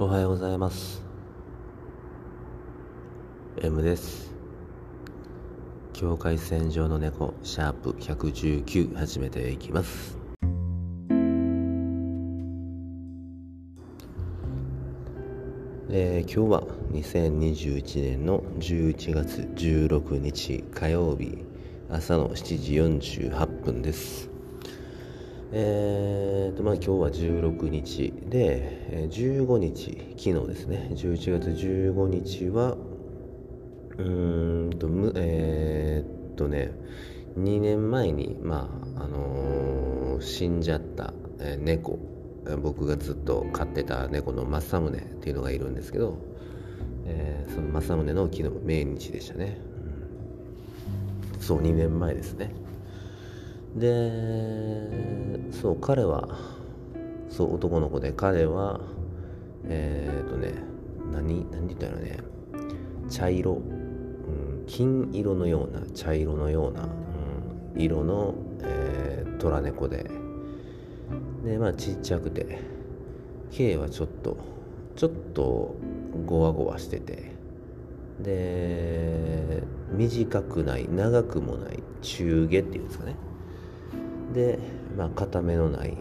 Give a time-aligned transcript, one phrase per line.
[0.00, 1.02] おはようございます。
[3.60, 4.32] M です。
[5.92, 10.16] 境界線上の猫シャープ119始めていきます。
[15.90, 16.62] えー、今日は
[16.92, 21.38] 2021年の11月16日火曜日
[21.90, 24.37] 朝の7時48分です。
[25.50, 36.70] えーとまあ、今日は16日で、15日、昨日ですね、11月15日は、うーんと、むえー、っとね、
[37.38, 41.98] 2年前に、まあ、あのー、死んじゃった、えー、猫、
[42.62, 46.18] 僕がずっと飼ってた猫の政宗っていうのがいるんですけど、
[47.06, 49.58] えー、その政宗の昨日命日でしたね、
[51.34, 52.67] うん、そう2年前ですね。
[53.78, 56.28] でそう彼は
[57.28, 58.80] そう男の子で彼は
[59.64, 60.52] えっ、ー、とね
[61.12, 62.18] 何何て言ったらね
[63.08, 70.10] 茶色、うん、金色のような茶色のような、うん、色の、えー、虎猫で。
[71.44, 72.58] でまあちっちゃくて
[73.50, 74.36] 毛はちょっと
[74.96, 75.76] ちょっと
[76.26, 77.36] ゴワゴワしてて。
[78.20, 83.16] で短くない長くもない中毛っていうんですかね。
[84.32, 84.58] で、
[84.96, 85.96] まあ、片目のない、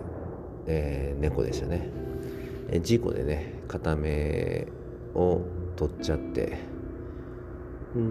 [0.65, 1.89] えー、猫でしたね、
[2.69, 4.67] え事故でね片目
[5.15, 5.41] を
[5.75, 6.77] 取っちゃって。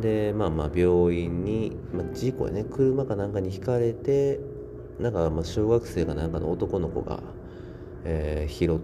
[0.00, 4.40] でまあまあ病院に、まあ、事故でね車かなんかにひかれて
[4.98, 7.20] なんかまあ小学生かなんかの男の子が、
[8.04, 8.80] えー、拾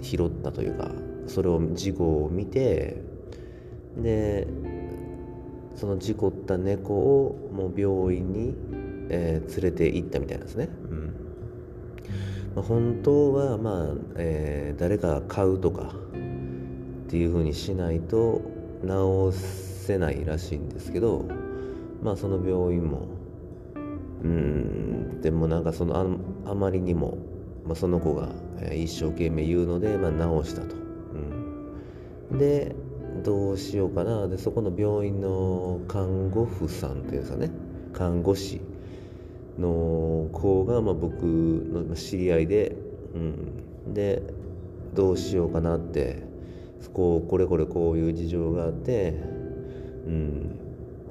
[0.00, 0.90] 拾ったというか
[1.26, 3.02] それを事故を見て
[3.96, 4.46] で
[5.74, 8.54] その事故った猫をもう病院に
[9.08, 10.68] えー、連れて行ったみたいなんですね。
[10.90, 11.14] うん。
[12.54, 15.94] まあ、本当は、まあえー、誰か買うとか
[17.06, 18.42] っていうふうにしないと
[18.82, 21.24] 治せないらしいんですけど、
[22.02, 23.08] まあ、その病院も
[24.22, 25.96] うんでもなんかその
[26.44, 27.18] ああまりにも、
[27.64, 28.28] まあ、その子が
[28.74, 30.74] 一生懸命言うので、まあ、治したと。
[32.30, 32.74] うん、で
[33.24, 34.28] どうしようかな。
[34.28, 37.50] でそこの病院の看護婦さんっていうんですかね。
[37.92, 38.60] 看護師
[39.58, 42.76] の子がまあ僕の知り合いで、
[43.14, 44.22] うん、で
[44.94, 46.22] どうしようかなって
[46.92, 49.10] こうこれこれこういう事情があって、
[50.06, 50.58] うん、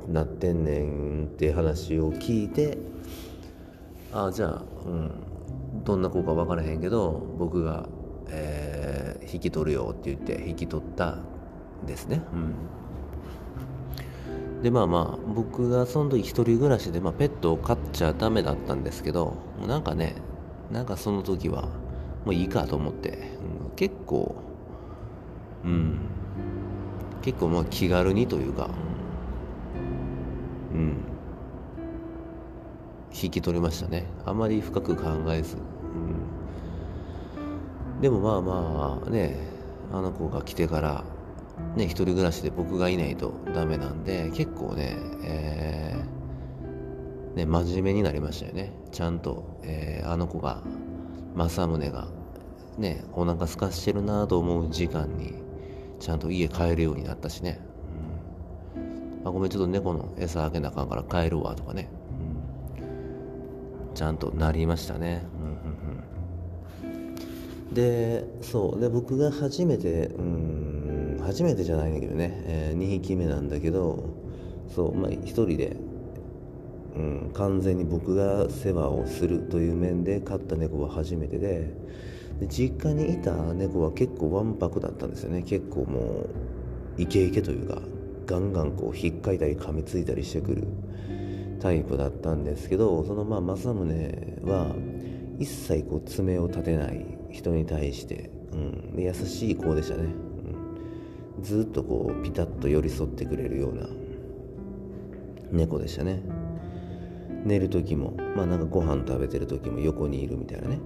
[0.07, 2.77] なってんねんって話を聞いて
[4.13, 5.11] ああじゃあ、うん、
[5.83, 7.87] どんな子か分からへんけど僕が、
[8.29, 11.19] えー、引き取るよって言って引き取った
[11.85, 12.21] ですね。
[12.33, 12.55] うん。
[14.61, 19.35] でまあまあ僕がその時一人暮らしで、まあ、ペットを飼っちゃダメだったんですけど
[19.67, 20.15] なんかね
[20.71, 21.69] なんかその時は
[22.25, 23.37] もういいかと思って、
[23.69, 24.35] うん、結構
[25.63, 25.99] うん
[27.21, 28.69] 結構まあ気軽にというか
[30.73, 30.97] うん
[33.13, 34.05] 引き取りましたね。
[34.25, 35.57] あまり深く考えず、
[37.95, 39.39] うん、でもまあまあね
[39.91, 41.03] あの子が来てから
[41.77, 48.71] ね、一人暮らしで僕がいないとダメなんで、結構ね、えー、ね、真面目になりましたよね。
[48.91, 50.63] ちゃんと、えー、あの子が、
[51.35, 52.07] 政宗が、
[52.77, 55.35] ね、お腹空かしてるなと思う時間に、
[55.99, 57.59] ちゃんと家帰るようになったしね。
[59.23, 61.89] うん、あごめん、ちょっと猫の餌あげなあかんから帰るわとかね。
[62.79, 65.27] うん、ちゃんとなりましたね。
[66.83, 66.97] うんうん
[67.67, 68.81] うん、で、そう。
[68.81, 70.56] で、僕が初めて、うん
[71.27, 74.13] 初めてじゃないんだけどね、えー、2匹目なんだけど
[74.73, 75.75] そうまあ1人で、
[76.95, 81.73] うん、完全に僕が世話をするという面で飼った猫は初めてで
[82.39, 85.41] で実家にいた猫は結構わんぱくだったんですよね。
[85.41, 86.27] 結構も
[86.97, 87.81] うイケイケというか
[88.25, 90.63] ガンガンこう引っかいたり噛みついたりしてくる
[91.59, 94.73] タイプだったんですけどそのまあ政宗は
[95.39, 100.09] 一切こう爪を立てない人に対して、うん、優しい子でしたね。
[101.41, 103.87] ずっとこうピタッと寄り添ってくれるような
[105.51, 106.21] 猫でしたね。
[107.45, 110.79] 寝る時もまあなんかご飯食べてる時も横にいるみたいなね、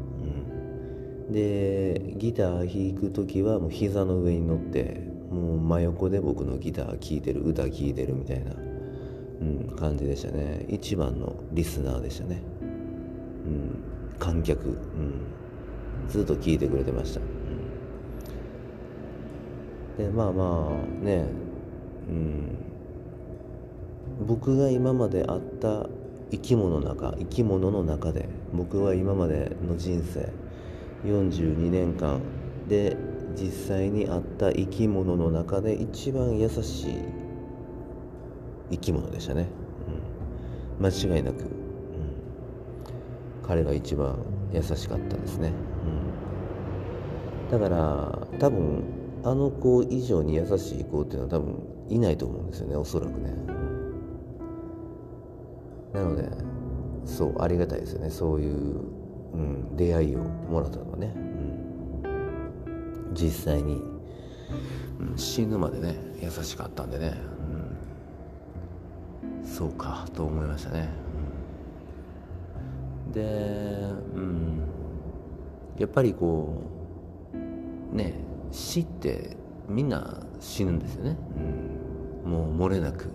[1.28, 5.02] うん、でギター弾く時はもう膝の上に乗って
[5.32, 10.66] もう真横で僕のギター聴いてる歌聴いてるみたいな、うん、感じでしたね。
[10.70, 12.66] 一番のリスナーでしたね、う
[13.50, 14.76] ん、観客、うん、
[16.10, 17.22] ずっと聴いてくれてました。
[19.98, 20.72] でまあま
[21.02, 21.26] あね
[22.10, 22.72] うん。
[24.28, 25.88] 僕が今まで会った
[26.32, 30.32] 生き物の中生き物の中で僕は今までの人生
[31.04, 32.22] 42年間
[32.68, 32.96] で
[33.36, 36.96] 実際にあった生き物の中で一番優しい
[38.72, 39.48] 生き物でしたね、
[40.80, 41.50] うん、間違いなく、うん、
[43.46, 44.18] 彼が一番
[44.54, 45.52] 優しかったですね、
[47.52, 48.84] うん、だから多分
[49.24, 51.56] あの子以上に優しい子っていうのは多分
[51.90, 53.34] いないと思うんですよねおそらくね、
[55.94, 56.30] なので
[57.06, 58.10] そうありがたいですよね。
[58.10, 58.82] そういう、
[59.34, 63.82] うん、出会いをもらったのはね、うん、実際に、
[65.00, 67.14] うん、死ぬまでね優しかったんでね、
[69.44, 70.90] うん、そうかと思いましたね、
[73.08, 73.22] うん、で、
[74.16, 74.62] うん、
[75.78, 76.62] やっぱりこ
[77.92, 78.14] うね
[78.52, 79.38] 死って
[79.68, 81.18] みんな死ぬんですよね、
[82.26, 83.12] うん、もう漏れなく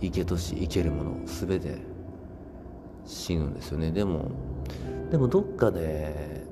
[0.00, 1.78] 生けとし生けるもの全て
[3.04, 3.90] 死ぬんですよね。
[3.90, 4.30] でも
[5.10, 6.46] でもどっかで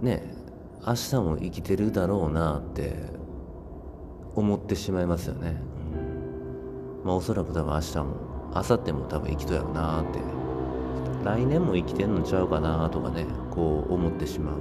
[0.00, 0.32] ね
[0.86, 2.94] 明日も生きてるだろうなって
[4.34, 5.56] 思ってしまいますよね、
[7.02, 8.04] うん、まあおそらく多分明日も
[8.54, 10.18] 明後日も多分生きとやろうなって。
[11.24, 14.54] 来年も生きてんのちゃうかなとかねこう思ってしまう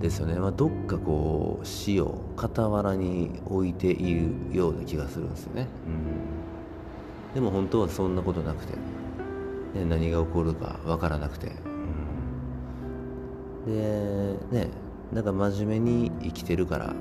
[0.00, 8.72] ですよね、まあ、どっかこう死を傍らに置いているような気がするんですよね、うん、でも本当はそんなことなくて、
[9.74, 11.52] ね、何が起こるか分からなくて、
[13.66, 14.68] うん、でね
[15.12, 16.94] なんか真面目に生きてるから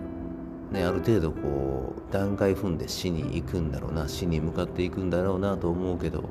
[0.71, 6.29] ね、ある程度こう段階踏んで死に行くんだろうな死に向かっていくんだろうなと思うけど、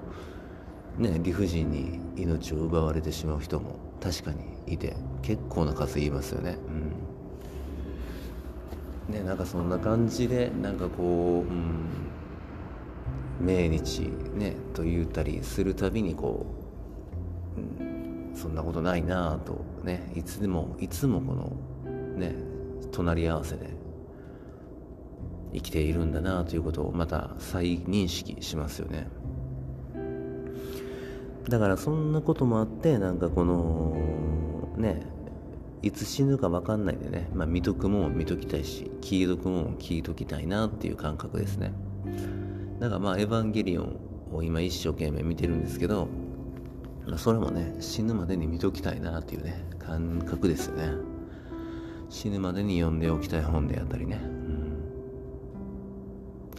[0.96, 6.58] ね、理不尽に命を奪われてしまう人も確かにいて結構な数言いますよね
[9.08, 11.86] うんねなんかそんな感じでなんかこう、うん、
[13.40, 14.00] 命日
[14.34, 16.46] ねと言ったりするたびにこ
[17.56, 21.56] う、うん、そんなことないなぁとねいつでもいつもこの
[22.16, 22.34] ね
[22.92, 23.70] 隣り合わせで
[25.54, 29.08] 生きているんだなということをまた再認識しますよね。
[31.48, 33.96] だからそんなこともあってなんかこの
[34.76, 35.02] ね
[35.82, 41.72] いつ死ぬか分かんないでね、まあ、見とくもん見ときたいし聞いとくもん聞いときたいなっていう感覚ですね。
[42.80, 43.96] だからまあ「エヴァンゲリオン」
[44.32, 46.08] を今一生懸命見てるんですけど、
[47.06, 50.90] まあ、それもね死ぬまでに見ときたいなっていうね感覚ですよね。
[52.10, 54.20] 死ぬまでに読んでおきたい本であったりね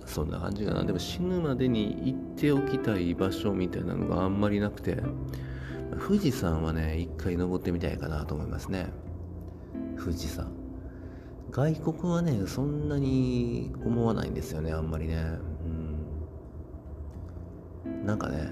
[0.10, 0.84] そんな感じかな。
[0.84, 4.98] でも死ぬまでに行っておきたい場所みたいなのがあんまりなくて
[6.08, 8.88] 富士山はね一回登ってみたいかなと思いますね。
[9.98, 10.52] 富士山。
[11.52, 15.16] 外国はねそんなに思わないんですよねあんまりね。
[17.86, 18.06] うん。
[18.06, 18.50] なんかね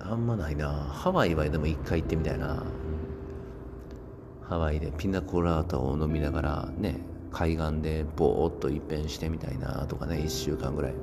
[0.00, 0.68] あんまないな。
[0.72, 2.64] ハワイはでも一回行ってみたいな。
[4.42, 7.00] ハワイでピナコラータを飲みながらね
[7.36, 10.92] 海岸でぼーっと一変してみたいなとかね1週間ぐらい。
[10.92, 10.94] っ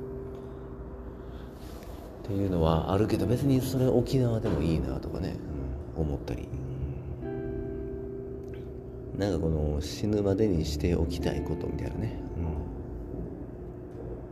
[2.26, 5.36] ていうのはあるけど別にそれ沖縄でもいいなとかね、
[5.96, 6.48] うん、思ったり、
[7.22, 12.18] うん、なんかこの死ぬまでにしておきたいことみたいなね、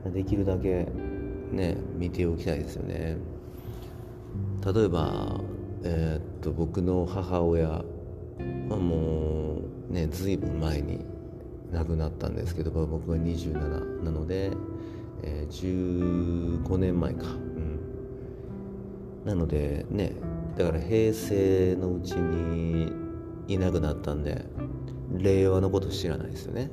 [0.05, 0.89] うん、できるだけ
[1.53, 3.17] ね見ておきたいですよね。
[4.75, 5.41] 例えば
[5.85, 7.85] えー、っと僕の母親。
[8.69, 9.59] はも
[9.91, 11.05] うね随分前に
[11.73, 14.53] 亡くなったんですけど僕が27なので、
[15.23, 17.81] えー、15年前か、うん、
[19.25, 20.13] なのでね
[20.57, 22.93] だから平成のうちに
[23.49, 24.45] いなくなったんで
[25.11, 26.71] 令和のこと知らないですよね、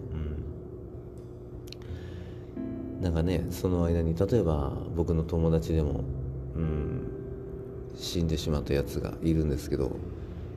[2.97, 6.03] うん、なんかねその間に例えば僕の友達でも、
[6.55, 7.09] うん、
[7.95, 9.91] 死んでしまったやつがいるんですけど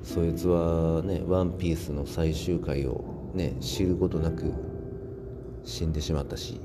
[0.02, 4.52] そいつはね「ワンピースの最終回をね知ることなく
[5.64, 6.60] 死んでしまったし、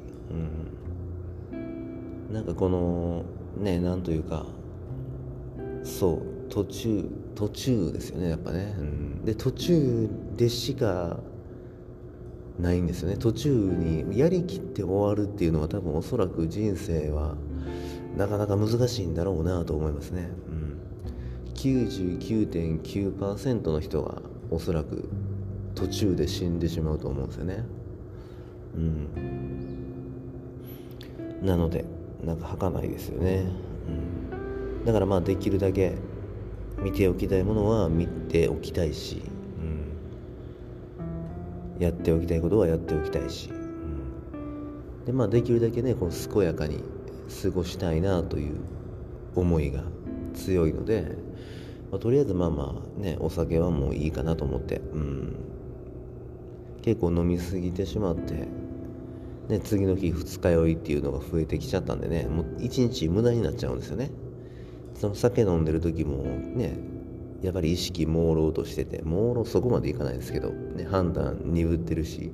[1.51, 3.23] うん、なんかこの
[3.57, 4.45] ねなんというか
[5.83, 11.19] そう途中途中ですよねやっぱね、うん、で途中でしか
[12.59, 13.17] ないんですよね。
[13.17, 17.35] 途中にやりきって終わるっていうのは多分おそらく人生は
[18.17, 20.79] なかなか難しいんだろうなと思いますね、うん、
[21.53, 25.07] 99.9%の人はおそらく
[25.77, 27.63] 途中で死んでしまうと思うんですよね。
[28.75, 29.47] うん。
[31.41, 31.85] なので
[32.23, 33.45] なんか儚いですよね、
[33.87, 33.91] う
[34.81, 35.95] ん、だからまあできるだけ
[36.79, 39.21] 見ておきたいものは見ておきたいし、
[41.77, 46.83] うん、やっておきたいことはやっておきたいし、うん、でまあできるだけねこう健やかに
[47.41, 48.55] 過ごしたいなという
[49.35, 49.83] 思いが
[50.33, 51.15] 強いので
[51.89, 55.46] まあ、とりあえずまあまあねお酒はもういいかなと思ってうん。
[56.87, 58.47] 結構飲みすぎてしまって
[59.49, 64.09] ね、次の日二日酔いっていうのが増えてきちゃったんでねもう一日無駄になっちゃうんですよね。
[64.93, 66.79] その酒飲んでる時もね
[67.41, 72.31] やっぱり意識朦朧としてて朦朧そこまでいかないですけど、ね、判断鈍ってるし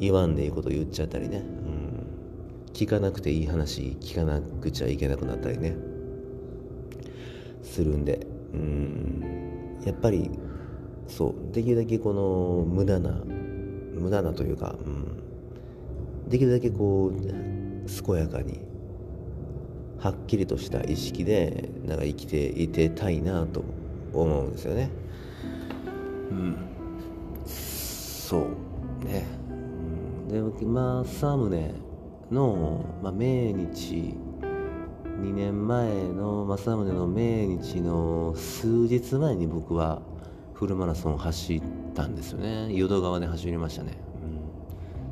[0.00, 5.76] 言わんでいいこと言っちゃったりね、うん、聞かなくていい話聞かなくちゃいけなくなったりね
[7.62, 10.28] するんでうんやっぱり
[11.06, 13.22] そうできるだけこの無駄な
[14.00, 18.60] 無駄なというか、うん、できるだけこう健やかに
[19.98, 23.62] はっきりとした意識でなんか生きていてたいなと
[24.12, 24.90] 思うんですよね。
[26.30, 26.56] うん、
[27.46, 29.26] そうね。
[29.50, 31.74] うん、で今サムネ
[32.30, 34.14] の、まあ、命日
[35.20, 40.00] 2年前の政宗の命日の数日前に僕は
[40.54, 41.59] フルマラソン走っ
[42.02, 42.72] たんですよね。
[42.74, 43.92] 淀川で走りましたね、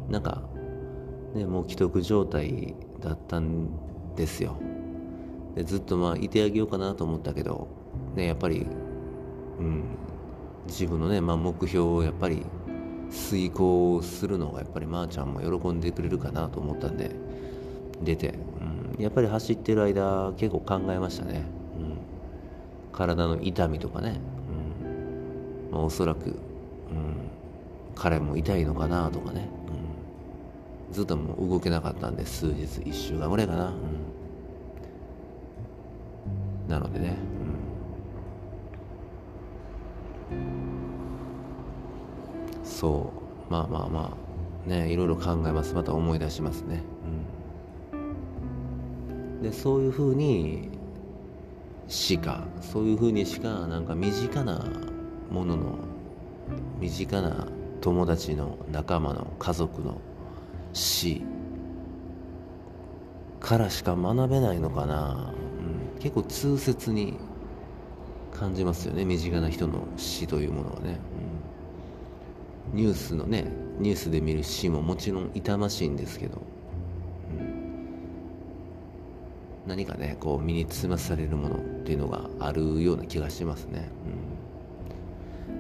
[0.07, 0.42] うん、なんか
[1.35, 3.68] ねもう既得状態だったん
[4.16, 4.57] ですよ。
[5.54, 7.68] でずっとまあいてあげようかなと思ったけど
[8.14, 8.66] ねやっぱり
[9.59, 9.85] うん。
[10.66, 12.45] 自分のね、まあ、目標をやっぱり
[13.11, 17.11] 遂行するのがやっぱりまーちゃんも喜んでくれるかなと思ったんで
[18.02, 21.42] 出て、うん、やっぱり走ってる間結構考えましたね、
[21.78, 21.99] うん、
[22.92, 24.21] 体の痛みとかね、
[25.71, 25.73] うん。
[25.73, 26.37] ま、おそらく、
[27.95, 29.49] 彼も痛いのかなとかね、
[30.88, 33.73] うん、ずっともう動けなかったんで数日1週間ぐらいかな、う
[36.68, 37.16] ん、なのでね、
[40.30, 40.35] う
[42.64, 43.12] ん、そ
[43.49, 43.52] う。
[43.52, 44.28] まあまあまあ。
[44.68, 45.75] ねいろいろ考えます。
[45.75, 46.83] また思い出しますね、
[47.92, 49.42] うん。
[49.42, 50.68] でそういうふうに
[51.88, 54.62] しかそういうふうにしかなんか身近な
[55.30, 55.78] ものの
[56.81, 57.47] 身近な
[57.81, 60.00] 友達の仲間の家族の
[60.73, 61.23] 死
[63.40, 65.33] からしか学べないのかな、
[65.95, 67.17] うん、結構痛切に
[68.33, 69.05] 感じますよね。
[69.05, 70.99] 身近な人の死というものはね、
[72.73, 76.43] うん、ニュースのねニュースで見る死ももちろん痛ましいんですけど。
[77.31, 77.69] うん。
[79.67, 84.38] 何かねこう身につまされるものっていうのがあるような気がしますね、うん、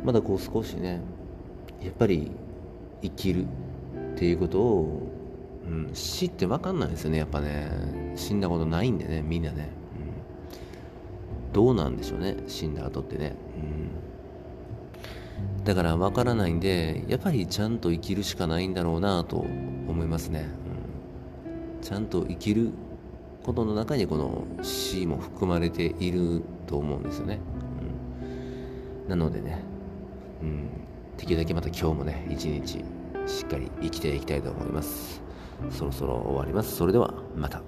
[0.04, 1.00] まだこう少しね
[1.82, 2.30] やっぱり
[3.02, 3.46] 生きるっ
[4.16, 5.08] ていうことを、
[5.66, 7.98] うん、死って分かんないですよねやっぱね。
[8.16, 9.70] 死んだことないんでねみんなね、
[11.46, 13.36] うん、どうなんでしょうね死んだ後ってね、
[15.58, 20.48] うん、だから分からないんでやっぱりちゃんと生きるしかないんだろうなと思いますね、
[21.76, 22.72] うん、ちゃんと生きる
[23.44, 27.38] ことの中にこの死も含まれていると思うんですよね。
[29.04, 29.62] うん、なのでね、
[30.42, 30.68] うん、
[31.16, 32.84] できるだけまた今日もね、一日
[33.26, 35.22] しっかり生きていきたいと思います。
[35.70, 36.76] そろそろ終わります。
[36.76, 37.62] それではまた。